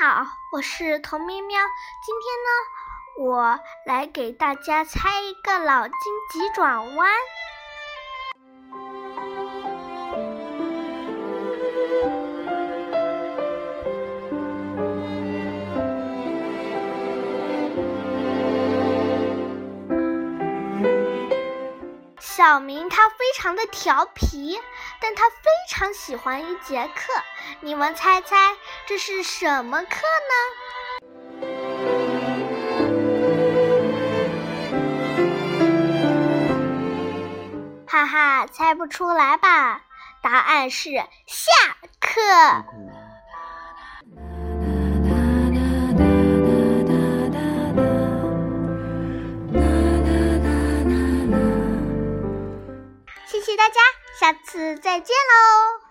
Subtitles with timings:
[0.00, 1.58] 好，我是童喵喵。
[2.06, 5.94] 今天呢，我来给大家猜一个脑筋
[6.30, 7.10] 急转弯。
[22.38, 24.62] 小明他非常的调皮，
[25.00, 27.12] 但他非常喜欢一节课。
[27.62, 28.54] 你们猜猜
[28.86, 29.88] 这是什么课
[30.30, 31.48] 呢？
[37.88, 39.80] 哈哈，猜不出来吧？
[40.22, 40.90] 答案是
[41.26, 41.50] 下
[41.98, 42.20] 课。
[53.38, 53.80] 谢谢大家，
[54.18, 55.87] 下次再见喽。